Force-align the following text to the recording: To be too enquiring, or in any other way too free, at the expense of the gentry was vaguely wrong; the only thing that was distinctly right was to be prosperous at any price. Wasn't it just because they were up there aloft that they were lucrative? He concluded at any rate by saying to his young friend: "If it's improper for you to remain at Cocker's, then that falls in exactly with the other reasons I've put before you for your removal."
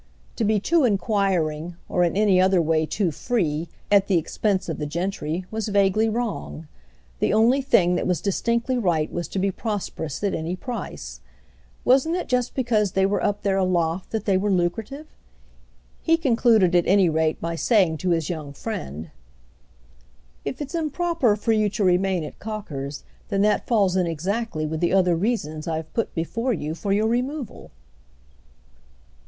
To 0.37 0.43
be 0.43 0.59
too 0.59 0.83
enquiring, 0.83 1.75
or 1.87 2.03
in 2.03 2.17
any 2.17 2.41
other 2.41 2.59
way 2.59 2.87
too 2.87 3.11
free, 3.11 3.69
at 3.91 4.07
the 4.07 4.17
expense 4.17 4.67
of 4.67 4.79
the 4.79 4.87
gentry 4.87 5.45
was 5.51 5.67
vaguely 5.67 6.09
wrong; 6.09 6.67
the 7.19 7.31
only 7.31 7.61
thing 7.61 7.93
that 7.93 8.07
was 8.07 8.19
distinctly 8.19 8.79
right 8.79 9.11
was 9.13 9.27
to 9.27 9.37
be 9.37 9.51
prosperous 9.51 10.23
at 10.23 10.33
any 10.33 10.55
price. 10.55 11.19
Wasn't 11.85 12.15
it 12.15 12.27
just 12.27 12.55
because 12.55 12.93
they 12.93 13.05
were 13.05 13.23
up 13.23 13.43
there 13.43 13.57
aloft 13.57 14.09
that 14.09 14.25
they 14.25 14.37
were 14.37 14.49
lucrative? 14.49 15.05
He 16.01 16.17
concluded 16.17 16.73
at 16.75 16.87
any 16.87 17.07
rate 17.07 17.39
by 17.39 17.53
saying 17.55 17.97
to 17.97 18.09
his 18.09 18.27
young 18.27 18.53
friend: 18.53 19.11
"If 20.43 20.63
it's 20.63 20.73
improper 20.73 21.35
for 21.35 21.51
you 21.51 21.69
to 21.69 21.83
remain 21.83 22.23
at 22.23 22.39
Cocker's, 22.39 23.03
then 23.27 23.43
that 23.43 23.67
falls 23.67 23.95
in 23.95 24.07
exactly 24.07 24.65
with 24.65 24.79
the 24.79 24.93
other 24.93 25.15
reasons 25.15 25.67
I've 25.67 25.93
put 25.93 26.15
before 26.15 26.53
you 26.53 26.73
for 26.73 26.91
your 26.91 27.05
removal." 27.05 27.69